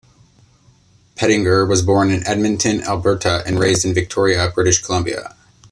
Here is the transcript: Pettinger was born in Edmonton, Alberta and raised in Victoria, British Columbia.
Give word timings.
Pettinger 1.15 1.69
was 1.69 1.83
born 1.83 2.09
in 2.09 2.25
Edmonton, 2.25 2.81
Alberta 2.81 3.43
and 3.45 3.59
raised 3.59 3.85
in 3.85 3.93
Victoria, 3.93 4.49
British 4.55 4.81
Columbia. 4.81 5.35